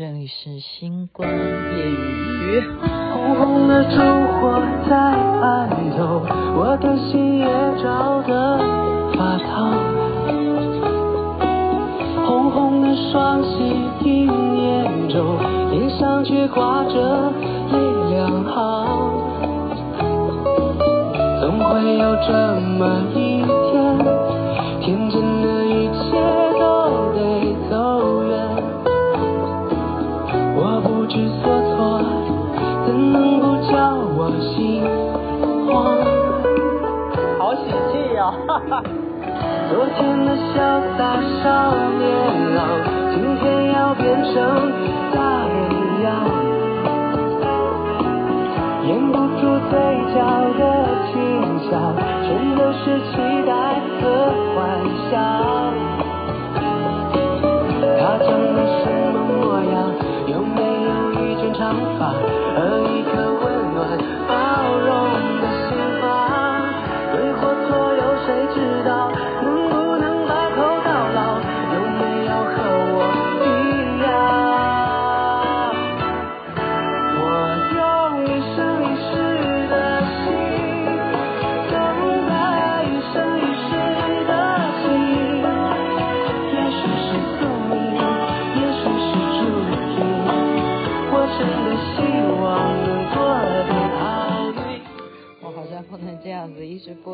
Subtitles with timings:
[0.00, 1.36] 这里是星光夜
[1.90, 2.64] 雨。
[3.12, 3.98] 红红的烛
[4.40, 6.22] 火在暗头，
[6.56, 7.44] 我的心也
[7.82, 8.58] 照得
[9.12, 9.70] 发烫。
[12.24, 13.58] 红红的双喜
[14.02, 15.36] 迎眼中，
[15.70, 17.30] 脸上却挂着
[17.70, 17.78] 泪
[18.08, 18.86] 两行。
[21.42, 22.32] 总会有这
[22.78, 23.19] 么一
[39.70, 41.00] 昨天的潇洒
[41.44, 41.46] 少
[41.96, 42.02] 年
[42.56, 42.60] 郎，
[43.14, 44.34] 今天要变成
[45.14, 45.58] 大人
[46.02, 46.10] 样，
[48.84, 49.78] 掩不住嘴
[50.12, 50.18] 角
[50.58, 50.60] 的
[51.06, 51.14] 轻
[51.70, 51.70] 笑，
[52.26, 53.14] 全都是期
[53.46, 54.58] 待和幻
[55.08, 55.12] 想。
[57.96, 59.38] 他长得什么模
[59.70, 59.94] 样？
[60.26, 61.62] 有没有一卷长
[61.96, 62.00] 发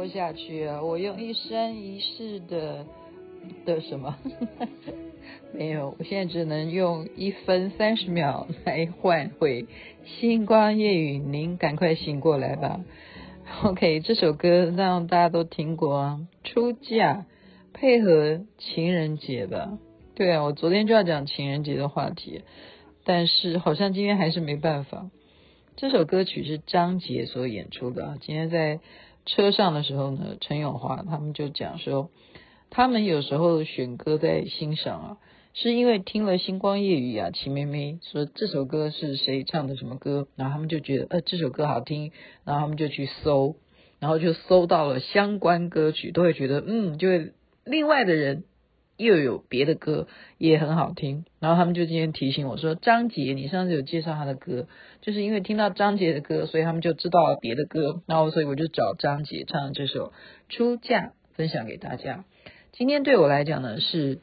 [0.09, 0.83] 下去啊！
[0.83, 2.87] 我用一生一世的
[3.65, 4.17] 的什么？
[5.53, 9.67] 没有，我现在只能用一分三十秒来换回
[10.05, 11.19] 星光夜雨。
[11.19, 12.81] 您赶快醒过来吧。
[13.63, 16.21] OK，这首歌让大家都听过啊。
[16.45, 17.27] 出嫁
[17.73, 19.79] 配合情人节吧？
[20.15, 22.43] 对啊，我昨天就要讲情人节的话题，
[23.05, 25.11] 但是好像今天还是没办法。
[25.77, 28.19] 这首歌曲是张杰所演出的啊。
[28.21, 28.81] 今天在。
[29.27, 32.11] 车上的时候呢，陈永华他们就讲说，
[32.71, 35.17] 他们有时候选歌在欣赏啊，
[35.53, 42.13] 是因为听了《星光夜雨》啊，齐妹妹说这首歌是谁唱的什么歌，然后他们就觉得呃这首歌好听，
[42.45, 43.57] 然后他们就去搜，
[43.99, 47.33] 然后就搜到了相关歌曲，都会觉得嗯，就会
[47.65, 48.45] 另外的人。
[48.97, 50.07] 又有别的歌
[50.39, 54.67] 也很好听，然后他们就今天提醒我说：“张杰，你上次有介绍他的歌，
[55.03, 60.13] 就是因为听到张杰的歌，所以他们就知道了别的歌，然后所以我就找张杰唱这首
[60.55, 61.01] 《出嫁》
[61.35, 62.25] 分享给大家。
[62.73, 64.21] 今天对我来讲呢是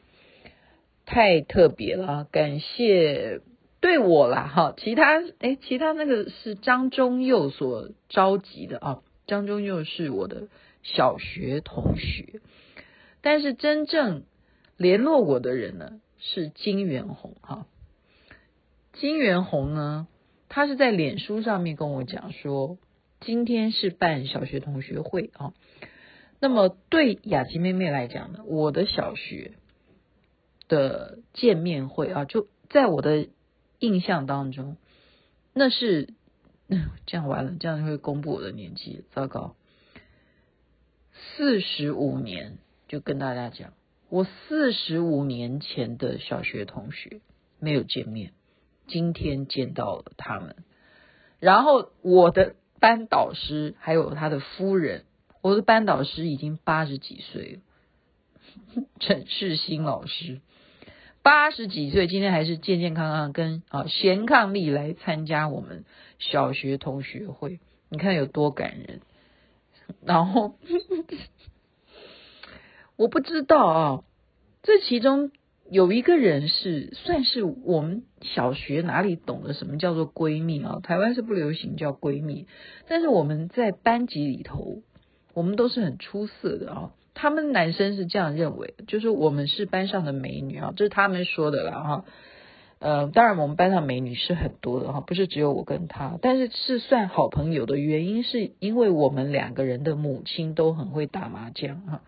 [1.06, 3.40] 太特别了，感谢
[3.80, 10.48] 对我啦哈，其他诶，其他那个是张忠佑所召集的啊，张忠佑是我的
[10.82, 12.40] 小学同学，
[13.22, 14.24] 但是真正。
[14.76, 17.66] 联络我的人呢是金元红哈，
[18.92, 20.08] 金元红呢，
[20.48, 22.78] 他是在脸书上面跟我讲说，
[23.20, 25.54] 今天是办小学同学会啊。
[26.40, 29.52] 那么对雅琪妹妹来讲呢，我的小学
[30.68, 33.28] 的见面会啊，就在我的
[33.78, 34.76] 印象当中，
[35.52, 36.14] 那是
[37.06, 39.56] 这样完了，这样就会公布我的年纪，糟糕，
[41.12, 42.58] 四十五年
[42.88, 43.72] 就跟大家讲。
[44.14, 47.20] 我四十五年前的小学同学
[47.58, 48.30] 没有见面，
[48.86, 50.54] 今天见到了他们。
[51.40, 55.02] 然后我的班导师还有他的夫人，
[55.42, 57.58] 我的班导师已经八十几岁
[58.76, 60.40] 了，陈世新老师
[61.24, 65.84] 八十几岁，今天还是健健康康跟啊贤伉俪来参加我们
[66.20, 67.58] 小学同学会，
[67.88, 69.00] 你看有多感人。
[70.04, 70.54] 然后。
[72.96, 74.04] 我不知道啊，
[74.62, 75.30] 这其中
[75.70, 80.78] 有一个人是算是我们小学哪里懂得什么叫做闺蜜啊？
[80.82, 82.46] 台湾是不流行叫闺蜜，
[82.86, 84.82] 但是我们在班级里头，
[85.32, 86.90] 我们都是很出色的啊。
[87.14, 92.04] 他们男生是这样认为，就是我们是班上的美女啊，这是他们说的了哈。
[92.80, 102.02] 呃，当然我们班上美女是很多的哈，不是只有我跟他，但是是算好朋友的原因，是因为我们两个人的母亲都很会打麻将哈。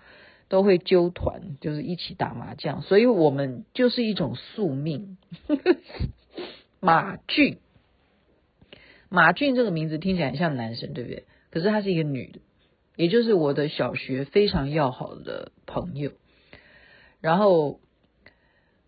[0.48, 5.18] 都会揪团，就是一起打麻将，所以我们就是一种宿命。
[6.80, 7.58] 马俊，
[9.08, 11.24] 马俊这个名字听起来很像男生，对不对？
[11.50, 12.40] 可是她是一个女的，
[12.96, 16.12] 也就是我的小学非常要好的朋友。
[17.20, 17.80] 然后，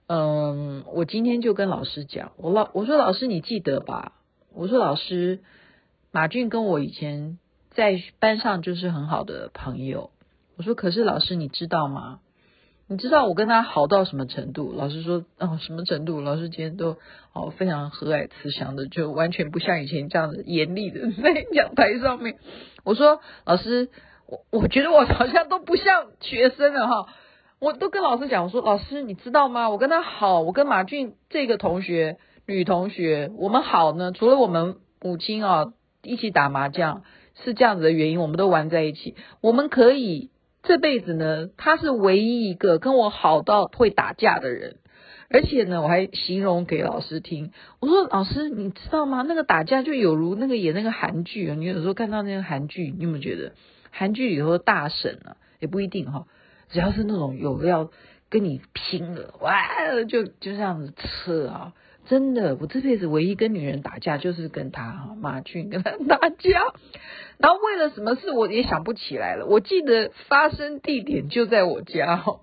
[0.07, 4.13] 嗯，我今天就跟老师讲，我老我说老师你记得吧？
[4.55, 5.41] 我说老师，
[6.13, 7.39] 马俊跟我以前
[7.71, 10.11] 在班上就是很好的朋友。
[10.59, 12.19] 我说：“可是老师，你知道吗？
[12.91, 14.73] 你知道我跟他好到什么程度？
[14.75, 16.21] 老师说，哦，什么程度？
[16.21, 16.97] 老师今天都
[17.35, 22.39] 哦非常和蔼慈祥的，就完全不像以前这样子严厉的 在讲台上面。
[22.85, 23.89] 我说，老师，
[24.27, 27.07] 我我觉得我好像都不像学生了哈。
[27.61, 29.69] 我都跟老师讲，我说，老师，你知道吗？
[29.69, 32.17] 我跟他好，我跟马俊这个同学
[32.47, 35.73] 女同学，我们好呢，除了我们母亲啊
[36.03, 37.05] 一起打麻将
[37.45, 40.31] 是这样子的原因，我们都玩在一起，我们可以。
[40.69, 44.77] 这辈子呢，他是唯一一个跟我好到会打架的人，
[45.31, 47.53] 而且呢，我还形容给老师听。
[47.81, 49.25] 我说：“老师，你知道吗？
[49.27, 51.55] 那个打架就有如那个演那个韩剧啊。
[51.55, 53.55] 你有时候看到那个韩剧，你有没有觉得
[53.91, 56.27] 韩剧里头的大婶啊，也不一定哈，
[56.69, 57.91] 只要是那种有要
[58.29, 59.55] 跟你拼了，哇，
[60.07, 61.73] 就就这样子扯啊。”
[62.09, 66.73] 真的，我这辈子唯一跟女人打架就是跟他哈马俊跟他打架，
[67.39, 69.45] 然后为了什么事我也想不起来了。
[69.47, 72.41] 我记得发生地点就在我家哈。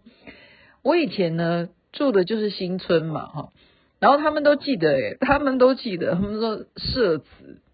[0.84, 3.50] 我以前呢住的就是新村嘛哈，
[4.00, 7.26] 然后他们都记得诶，他们都记得，他们说社子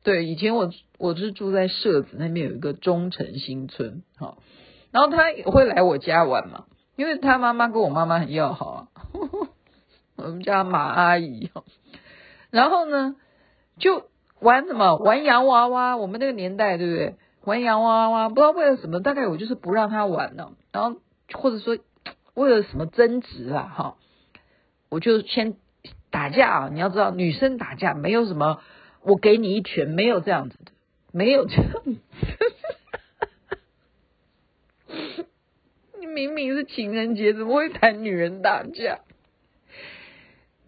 [0.01, 4.37] 对，以前我我是住在社子那边有一个忠诚新村哈，
[4.91, 8.87] 然后他也会来我家玩嘛，因为他妈妈跟我妈妈很要好啊，
[10.15, 11.50] 我们家马阿姨。
[12.51, 13.15] 然后呢，
[13.79, 14.09] 就
[14.39, 15.97] 玩什么玩洋娃娃？
[15.97, 17.15] 我们那个年代，对不对？
[17.43, 20.53] 玩洋娃娃，不知道为了什么，大概我就是不让他玩了。
[20.71, 20.99] 然后
[21.33, 21.77] 或者说
[22.35, 23.95] 为了什么争执啊，哈，
[24.89, 25.55] 我就先
[26.11, 26.69] 打架啊。
[26.71, 28.61] 你要知道，女生打架没有什么，
[29.01, 30.71] 我给你一拳，没有这样子的，
[31.11, 31.95] 没有这样子。
[35.99, 38.99] 你 明明是情人节，怎么会谈女人打架？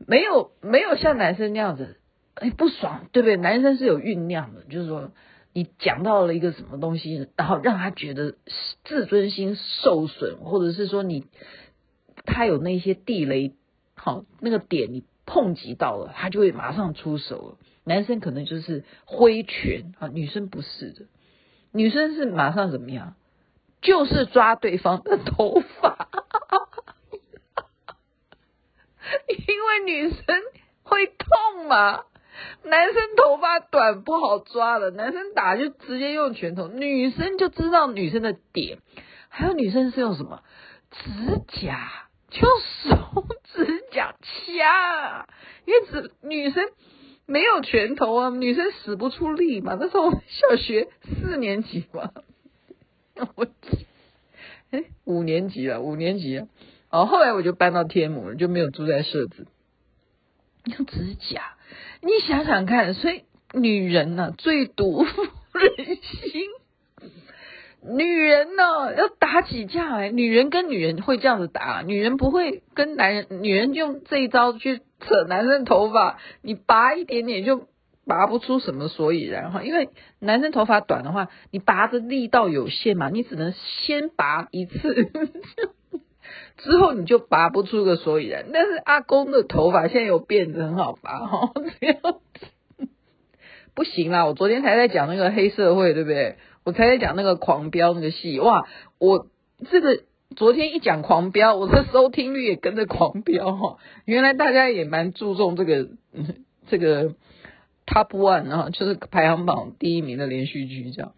[0.07, 1.97] 没有没有像男生那样子，
[2.35, 3.37] 哎，不爽，对不对？
[3.37, 5.11] 男生是有酝酿的，就是说
[5.53, 8.35] 你讲到了一个什么东西，然后让他觉得
[8.83, 11.25] 自尊心受损，或者是说你
[12.25, 13.53] 他有那些地雷，
[13.95, 17.57] 好那个点你碰及到了，他就会马上出手了。
[17.85, 21.05] 男生可能就是挥拳啊，女生不是的，
[21.71, 23.15] 女生是马上怎么样？
[23.81, 26.07] 就是抓对方的头发。
[29.27, 30.41] 因为女生
[30.83, 32.03] 会痛嘛，
[32.63, 38.79] 男生头发短不好抓的，男生打就直接用拳头，女生就知道女生的点，
[39.29, 40.41] 还有女生是用什么？
[40.91, 41.09] 指
[41.61, 42.47] 甲，就
[42.83, 45.27] 手指甲掐，
[45.65, 46.69] 因为指女生
[47.25, 49.75] 没有拳头啊，女生使不出力嘛。
[49.79, 52.11] 那时候小学四年级嘛，
[53.35, 53.47] 我
[54.71, 56.47] 哎五年级了，五年级了。
[56.93, 59.47] 哦，后来我就搬到天母了，就没有住在社子。
[60.65, 61.55] 用指甲，
[62.03, 66.43] 你想想看，所以女人呢、啊、最毒妇人心。
[67.81, 73.25] 女人呢、啊、要打起架来，女人跟女人会这样子打，女人不会跟男人。
[73.41, 77.67] 女人用这一招去扯男生头发，你拔一点点就
[78.05, 85.11] 拔不出什么所以然哈，因为男生头发短的话，你拔的力道有限嘛，你只能先拔一次。
[86.57, 92.87] 之后你就拔不出个所以然，但是阿公的头发现在有辫子很好拔哈，这样子
[93.73, 94.25] 不行啦！
[94.25, 96.37] 我昨天才在讲那个黑社会，对不对？
[96.63, 98.67] 我才在讲那个狂飙那个戏，哇！
[98.99, 99.27] 我
[99.69, 100.03] 这个
[100.35, 103.79] 昨天一讲狂飙，我的收听率也跟着狂飙哈。
[104.05, 105.89] 原来大家也蛮注重这个
[106.69, 107.15] 这个
[107.87, 111.13] top one 啊，就是排行榜第一名的连续剧这样。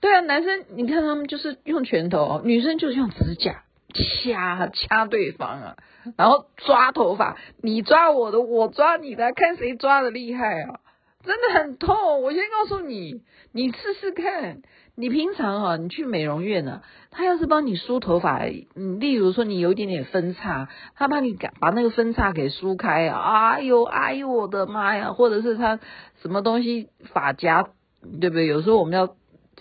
[0.00, 3.62] 对啊，男生你看他们就是用拳头，女生就是用指甲。
[4.22, 5.76] 掐掐对方啊，
[6.16, 10.80] 然后抓头发，你抓我的，我抓你的，看谁抓的厉害啊！
[11.24, 12.22] 真的很痛。
[12.22, 14.62] 我先告诉你，你试试看。
[14.94, 18.40] 你平常哈、啊，你去美容院呢、他要是帮你梳头发，
[18.74, 25.12] 嗯，例如说你有一点点分叉，他帮你把那个分叉给梳开啊，哎呦哎呦我的妈呀！
[25.12, 25.78] 或者是他
[26.22, 27.68] 什么东西发夹，
[28.20, 28.46] 对不对？
[28.46, 29.14] 有时候我们要。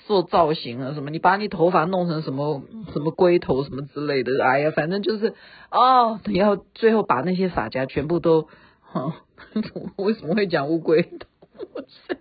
[0.08, 1.10] 做造型啊什么？
[1.12, 4.32] 你把你头发弄成什么什么龟头什么之类的？
[4.44, 5.34] 哎呀，反正就是
[5.70, 8.48] 哦，你要最后把那些发夹全部都，
[8.82, 9.14] 哈，
[9.98, 11.28] 为什么会讲乌龟头？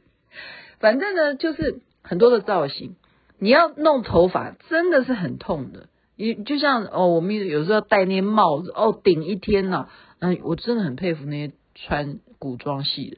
[0.80, 2.96] 反正呢，就是很多的造型，
[3.38, 5.88] 你要弄头发真的是很痛的。
[6.16, 9.88] 你就像哦，我们有时候戴那些帽子哦，顶一天呐。
[10.18, 13.16] 嗯，我真的很佩服那些穿古装戏的。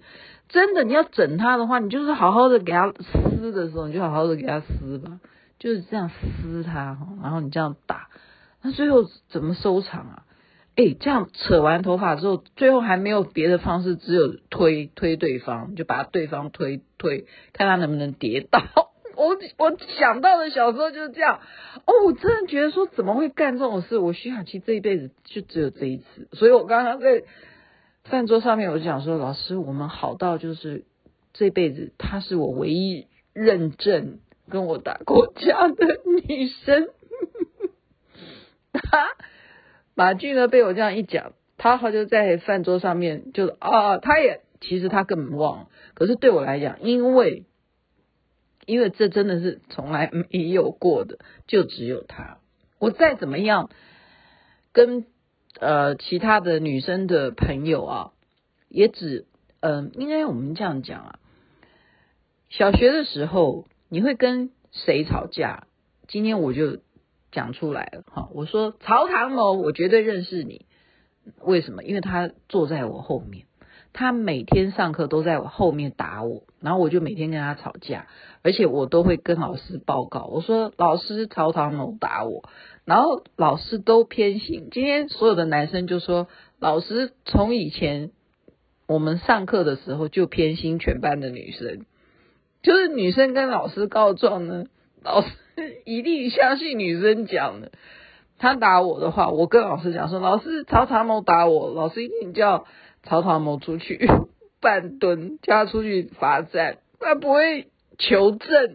[0.49, 5.21] 真的，你要整他的话，你就是好好的给他撕的时候，你就好好的给他撕吧，
[5.59, 8.09] 就是这样撕他，然后你这样打，
[8.63, 10.23] 那最后怎么收场啊？
[10.77, 18.63] 哎，这样扯完头发之后，最后还没有别的方式，只有推推对方，就把对方推推，看他能不能跌倒。
[19.19, 21.41] 我我想到的小时候就是这样。
[21.85, 23.99] 哦，我真的觉得说怎么会干这种事？
[23.99, 27.25] 我徐雅琪这一辈子就只有这一次，所以我刚刚在
[28.11, 30.85] 饭桌上面我就讲说，老师，我们好到就是
[31.33, 35.87] 这辈子她是我唯一认证跟我打过架的
[36.27, 36.89] 女生。
[38.73, 39.09] 他
[39.95, 47.45] 马俊呢被我这样一讲，他好就在饭桌上面就啊，他也其实他根本忘了，可是对我来讲，因为。
[48.67, 52.37] 因为这真的是从来没有过的，就只有他。
[52.79, 53.71] 我再怎么样
[54.73, 55.07] 跟
[55.61, 58.11] 呃其他的女生的朋友啊，
[58.69, 59.27] 也只
[59.61, 61.19] 嗯、呃，应该我们这样讲啊。
[62.49, 65.67] 小学的时候你会跟谁吵架？
[66.07, 66.79] 今天我就
[67.33, 68.29] 讲出来了哈。
[68.33, 70.67] 我说曹唐某，我绝对认识你。
[71.43, 71.83] 为什么？
[71.83, 73.45] 因为他坐在我后面。
[73.95, 78.07] 他每天上课都在我后面打我，然后我就每天跟他吵架，
[78.43, 82.49] 而且我都会跟老师报告，我说老师曹唐某打我，
[82.89, 84.69] 然后老师都偏心。
[84.73, 86.27] 今天所有的男生就说，
[86.59, 88.13] 老师从以前
[88.87, 91.85] 我们上课的时候就偏心全班的女生，
[92.63, 94.65] 就是女生跟老师告状呢，
[95.05, 95.29] 老师
[95.85, 97.73] 一定相信女生讲的。
[98.39, 102.67] 他打我的话，我跟老师讲说，老师曹唐某打我，老师一定叫。
[103.05, 104.11] 曹唐某出去
[104.61, 108.75] 半蹲，叫他出去罚站，他不会求证，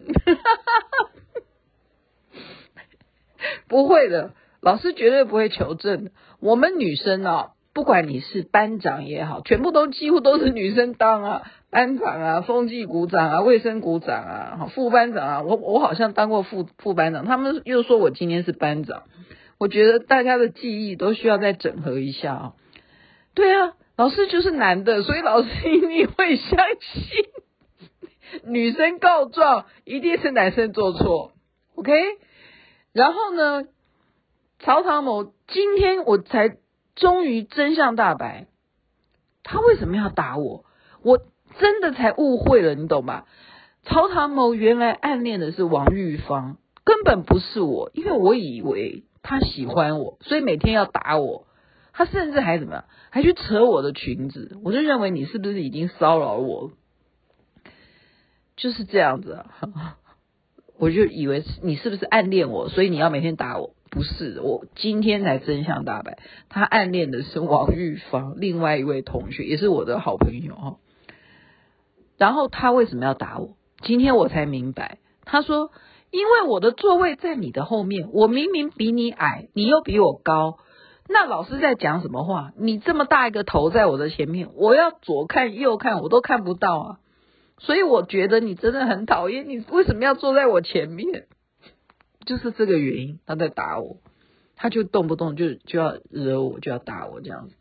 [3.68, 6.10] 不会的，老师绝对不会求证。
[6.40, 19.04] 我们女生啊，不管你是班长也好，全部都几乎都是女生当啊，班长啊、风纪股长啊、卫生股长啊、副班长啊，我我好像当过副副班长，他们又说我今天是班长，
[19.58, 22.52] 我觉得大家的记忆都需要再整合一下啊。
[23.34, 23.72] 对啊。
[23.96, 27.24] 老师就是男的，所以老师一定会相信
[28.42, 31.30] 女生告状一定是男生做错
[31.76, 31.92] ，OK？
[32.94, 33.64] 然后呢，
[34.60, 36.56] 曹唐某今天我才
[36.94, 38.46] 终于真相大白，
[39.42, 40.64] 他为什么要打我？
[41.02, 41.18] 我
[41.58, 43.24] 真的才误会了，你懂吗？
[43.82, 51.48] 曹唐某原来暗恋的是王玉芳，根本不是我，因为我以为他喜欢我，所以每天要打我。
[51.92, 52.84] 他甚至还怎么样？
[53.10, 56.70] 还去扯我的裙子，我就认为你是不是已经骚扰我？
[58.56, 59.98] 就是这样子啊，
[60.78, 63.70] 我就以为你是不是暗恋我，所以你要每天打我？
[63.90, 70.76] 不是，我今天才真相大白，他暗恋的是王玉芳，另外一位同学，也是我的好朋友哈。
[72.18, 73.56] 然后他为什么要打我？
[73.82, 75.70] 今天我才明白，他说
[76.10, 80.58] 因为我的座位在你的后面，我明明比你矮，你又比我高。
[81.08, 82.52] 那老师在讲什么话？
[82.58, 86.98] 你这么大一个头在我的前面，我要左看右看我都看不到啊！
[87.58, 89.48] 所以我觉得你真的很讨厌。
[89.48, 91.26] 你为什么要坐在我前面？
[92.24, 93.98] 就是这个原因，他在打我，
[94.56, 97.54] 他就动不动就就要惹我，就要打我这样子。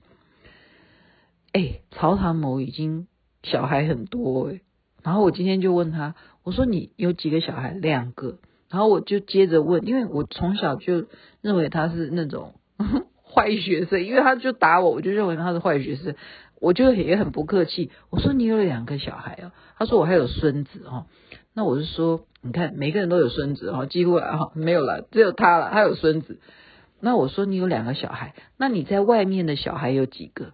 [1.52, 3.08] 哎，曹唐某已经
[3.44, 4.62] 小孩很多哎，
[5.04, 7.72] 然后我今天就问他，我说你有几个小孩？
[7.72, 8.40] 两个。
[8.70, 11.06] 然后我就接着问，因为我从小就
[11.42, 12.56] 认为他是那种。
[13.36, 16.14] 坏学生，因为他就打我，我就认为他是坏学生，
[16.64, 17.92] 我就也很不客气。
[18.10, 19.52] 我说你有两个小孩啊？
[19.78, 21.08] 他说我还有孙子哈。
[21.54, 26.40] 那我是说，你看每个人都有孙子哈，几乎啊没有了，只有他了，他有孙子。
[27.02, 30.54] 那我说你有两个小孩，那你在外面的小孩有几个？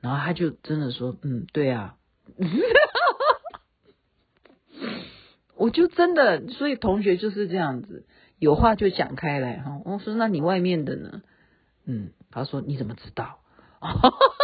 [0.00, 1.96] 然后他就真的说，嗯，对啊。
[5.56, 8.06] 我就真的，所以同学就是这样子，
[8.38, 9.82] 有话就讲开来哈。
[9.84, 11.20] 我说那你外面的呢？
[11.84, 12.12] 嗯。
[12.32, 13.40] 他说：“你怎么知道？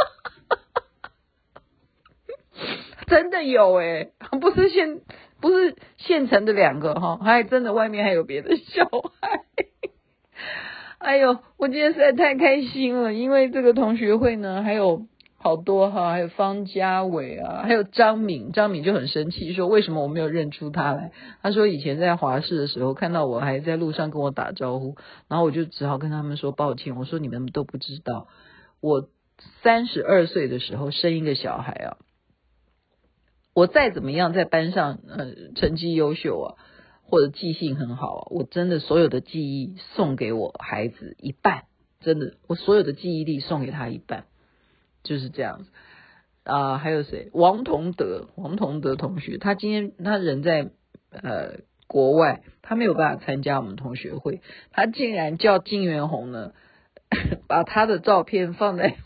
[3.06, 5.00] 真的有诶， 不是现
[5.40, 9.44] 不是现成的两个哈，还真的外面还有别的小孩。
[10.98, 15.06] 哎呦，我今天实在太开心了，因为这个同学会呢，还有
[15.38, 21.12] 好多哈，还有方家伟啊，还有张敏，张敏就很生气，说为什么我没有认出他来？
[21.42, 24.96] 他说以前在华视的时候看到我还在路上跟我打招呼，
[25.28, 28.26] 然后我就只好跟他们说抱歉，我说你们都不知道，
[28.80, 29.08] 我
[29.62, 31.96] 三十二岁的时候生一个小孩啊，
[33.56, 36.54] 我再怎么样在班上呃成绩优秀啊，
[37.04, 41.62] 或者记性很好啊，我真的所有的记忆送给我孩子一半，
[42.00, 44.26] 真的，我所有的记忆力送给他一半。
[45.02, 45.70] 就是这样子
[46.44, 47.30] 啊、还有谁？
[47.32, 50.68] 王同德，王同德同学，他今天他人在
[51.10, 56.52] 呃国外，他没有办法参加我们同学会，他竟然叫金元红呢，
[57.48, 58.96] 把他的照片放在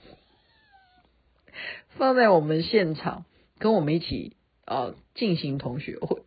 [1.97, 3.25] 放在我们现场，
[3.59, 4.37] 跟我们一起、
[4.71, 6.23] 啊，进行同学会。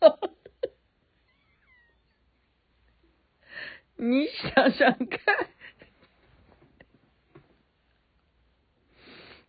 [3.96, 5.50] 你想想看。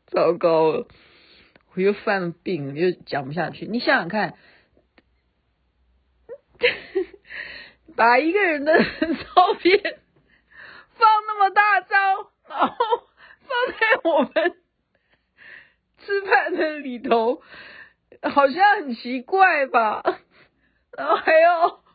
[0.07, 0.89] 糟糕了，
[1.73, 3.65] 我又犯了病，又讲不下去。
[3.65, 4.37] 你想想看。
[7.95, 10.01] 把一个人的照片
[10.97, 12.75] 放那么大张，然后
[13.39, 14.57] 放在我们。
[16.09, 17.41] 吃饭的里头，
[18.23, 20.01] 好像很奇怪吧？
[20.97, 21.79] 然后还要。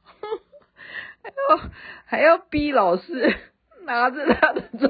[1.25, 1.71] 还要
[2.05, 3.35] 还要逼老师
[3.87, 4.89] 拿着他的照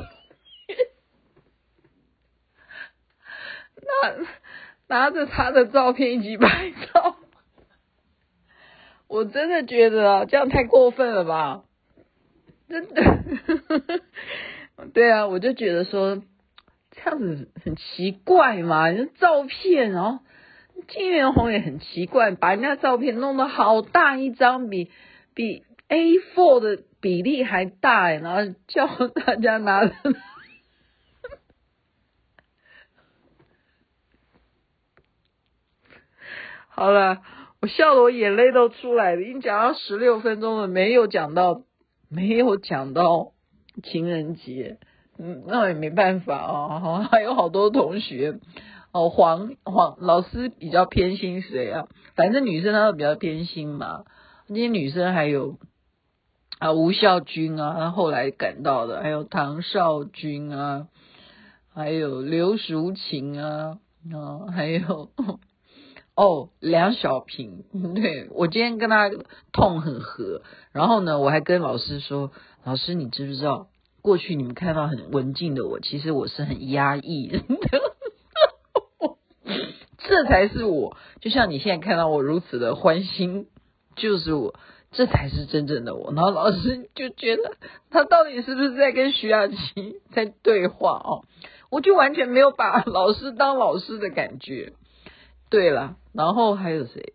[0.67, 0.79] 片，
[4.89, 7.17] 拿拿着他的照片一起拍照，
[9.07, 11.63] 我真的觉得，这样太过分了吧？
[12.69, 13.25] 真的，
[14.93, 16.21] 对啊，我就觉得说
[17.05, 20.21] 这样子很奇怪嘛，照片哦，
[20.89, 24.91] 金元红也很奇怪，把人家照片弄得好大一张，比
[25.35, 25.63] 比。
[25.87, 29.93] A4 的比例还大，然后叫大家拿着。
[36.69, 37.21] 好了，
[37.61, 39.21] 我笑得我眼泪都出来了。
[39.21, 41.65] 已经讲到十六分钟了，没有讲到，
[42.09, 43.33] 没有讲到
[43.83, 44.79] 情人节。
[45.19, 46.81] 嗯，那也没办法哦。
[46.81, 48.39] 好，还有好多同学
[48.93, 51.89] 哦，黄黄老师比较偏心谁啊？
[52.15, 54.05] 反正女生她都比较偏心嘛。
[54.47, 55.59] 那些女生还有。
[56.61, 60.87] 啊，吴孝军啊，他后来赶到的，还有唐少军啊，
[61.75, 63.79] 还有刘淑琴啊，
[64.13, 65.11] 啊，还有
[66.15, 67.65] 哦，梁小平，
[67.97, 69.11] 对，我今天跟他
[69.53, 72.31] 痛很合，然后呢，我还跟老师说，
[72.63, 73.67] 老师你知不知道，
[74.05, 77.39] 过去你们看到很文静的我，其实我是很压抑的，
[79.97, 83.47] 这才是我，就像你现在看到我如此的欢欣，
[83.97, 84.55] 就是我。
[84.97, 87.57] 这才是真正的我，然后老师就觉得
[87.91, 89.57] 他到底是不是在跟徐雅琪
[90.15, 91.25] 在对话哦？
[91.69, 94.75] 我就完全没有把老师当老师的感觉。
[95.51, 97.15] 对了，然后还有谁？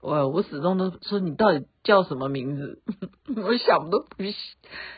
[0.00, 2.82] 我我始终都说你到底叫什么名字？
[3.36, 4.24] 我想都不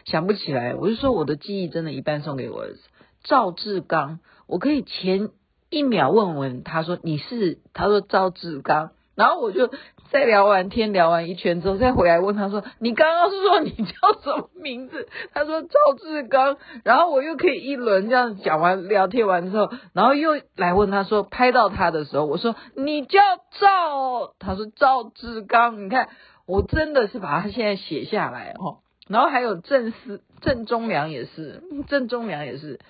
[0.05, 0.75] 想不起来。
[0.75, 2.81] 我就说我的记忆真的一半送给我儿子
[3.25, 4.21] 赵志刚。
[4.47, 5.31] 我可以前
[5.71, 7.59] 一秒问问他说你是？
[7.73, 9.71] 他说赵志刚，然后我就。
[10.13, 23.21] 在聊完天聊完一圈之后，再回来问他说：“你刚刚是说你叫什么名字？”他说：“赵志刚。”然后我又可以一轮这样讲完聊天完之后，然后又来问他说：“拍到他的时候，我说你叫
[23.59, 26.11] 赵？”他说：“赵志刚。”你看，
[26.47, 28.81] 我真的是把他现在写下来哦。
[29.09, 32.81] 然后还有郑思郑忠良也是，郑忠良也是。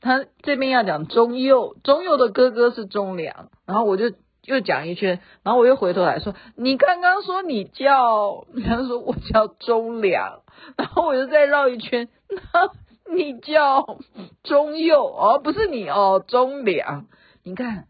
[0.00, 4.12] 他这边要讲忠佑，忠佑的哥哥是忠良，然后我就。
[4.46, 10.40] 又讲一圈，然后我又回头来说：“你刚刚说你叫， 他说我叫忠良，
[10.76, 13.98] 然后我又再绕一圈，那你叫
[14.42, 17.06] 忠佑哦，不是你哦，忠良。
[17.42, 17.86] 你看，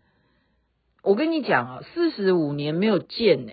[1.03, 3.53] 我跟你讲啊，四十五年没有见呢，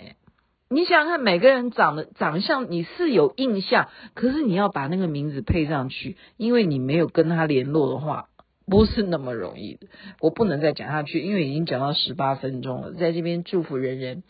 [0.69, 8.27] 你想想看，每个人长得长相你是有印象，可是你要把那个名字配上去，因为你没有跟他联络的话。”
[8.65, 9.88] 不是那么容易的，
[10.21, 12.93] 我不能再讲下去，因为已经讲到十八分钟了。
[12.93, 14.23] 在这边祝福人人，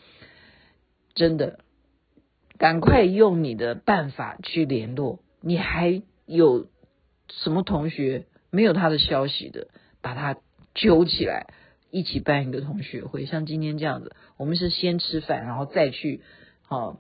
[1.14, 1.60] 真的
[2.58, 5.20] 赶快用你的办法去联络。
[5.40, 6.68] 你还有
[7.30, 9.68] 什么同学没有他的消息的，
[10.02, 10.38] 把他
[10.74, 11.54] 揪起来，
[11.92, 13.28] 一起办一个同学会。
[13.28, 16.22] 像今天这样子，我们是先吃饭，然后再去
[16.70, 16.98] 哦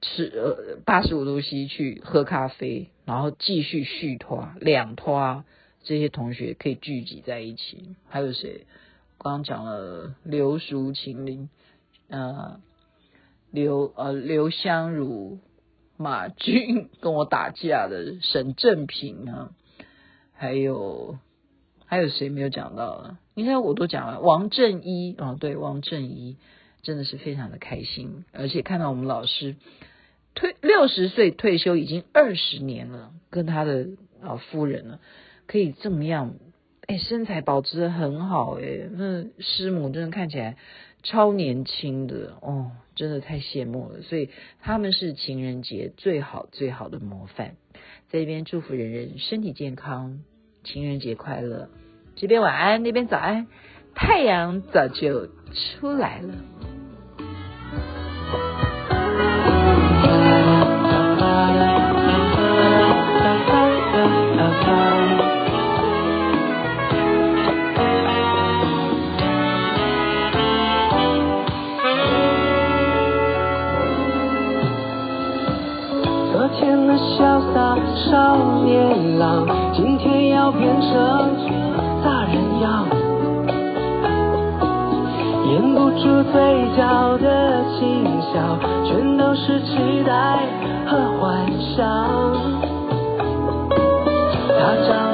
[0.00, 5.44] 吃呃八十五度 C 去喝咖啡，然后继续续拖两拖。
[5.84, 8.66] 这些同学可以聚集在一起，还有谁？
[9.18, 11.48] 刚刚讲了刘淑琴、林
[12.08, 12.60] 呃
[13.50, 15.38] 刘呃刘香如、
[15.96, 19.52] 马俊 跟我打架的沈正平啊，
[20.34, 21.18] 还有
[21.86, 23.18] 还有谁没有讲到了？
[23.34, 24.20] 应该我都讲了。
[24.20, 26.36] 王正一哦，对，王正一
[26.82, 29.56] 真的是非常的开心，而且看到我们老师
[30.34, 33.88] 退六十岁退休已经二十年了，跟他的
[34.22, 35.00] 啊夫人了。
[35.46, 36.34] 可以这么样，
[36.86, 40.56] 哎，身材保持得很好，哎，那师母真的看起来
[41.02, 44.02] 超年轻的哦，真的太羡慕了。
[44.02, 44.30] 所以
[44.60, 47.56] 他们是情人节最好最好的模范，
[48.08, 50.20] 在这边祝福人人身体健康，
[50.62, 51.68] 情人节快乐。
[52.16, 53.46] 这边晚安，那边早安，
[53.94, 56.34] 太阳早就出来了。
[78.14, 81.34] 少年郎，今天要变成
[82.04, 82.86] 大人样，
[85.50, 90.46] 掩不住嘴角的轻笑，全都是期待
[90.86, 91.82] 和幻想。
[94.60, 95.13] 他长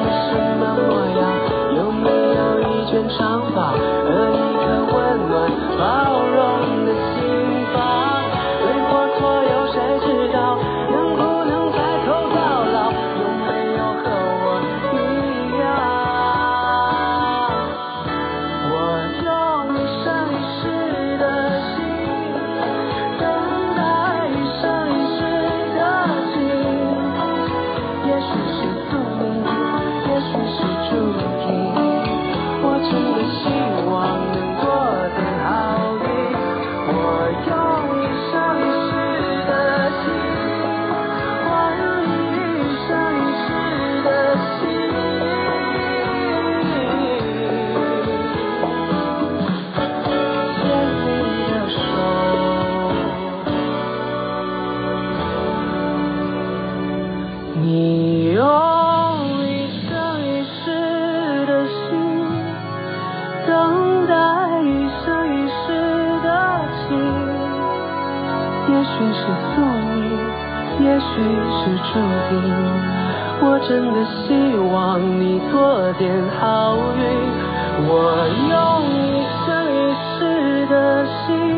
[28.53, 28.59] 是
[28.91, 29.23] 宿命
[30.07, 31.55] 也许是注定
[32.63, 33.43] 我真的希
[33.89, 34.40] 望。
[70.83, 71.61] 也许是
[71.93, 71.93] 注
[72.31, 72.33] 定
[73.43, 74.29] 我真的希
[74.73, 77.01] 望你多点好运
[77.87, 77.93] 我
[78.49, 78.53] 用
[78.89, 79.79] 一生一
[80.17, 80.19] 世
[80.67, 81.50] 的心